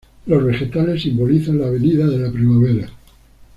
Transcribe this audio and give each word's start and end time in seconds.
Los 0.25 0.43
vegetales 0.43 1.03
simbolizan 1.03 1.59
la 1.59 1.69
venida 1.69 2.07
de 2.07 2.17
la 2.17 2.31
primavera. 2.31 2.89